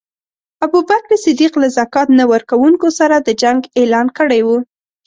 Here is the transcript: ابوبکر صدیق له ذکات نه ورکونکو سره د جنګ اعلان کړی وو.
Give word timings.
ابوبکر 0.65 1.13
صدیق 1.25 1.53
له 1.61 1.67
ذکات 1.77 2.07
نه 2.19 2.25
ورکونکو 2.33 2.87
سره 2.99 3.15
د 3.19 3.29
جنګ 3.41 3.59
اعلان 3.79 4.07
کړی 4.17 4.41
وو. 4.43 4.57